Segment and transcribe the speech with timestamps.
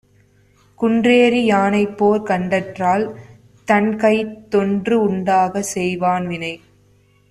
[0.79, 3.05] குன்றேறி யானைப்போர் கண்டற்றால்,
[3.67, 6.53] தன்கைத்தொன்று உண்டாகச் செய்வான் வினை.